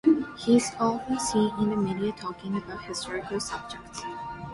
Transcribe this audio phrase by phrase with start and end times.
[0.35, 4.01] He is often seen in the media talking about historical subjects.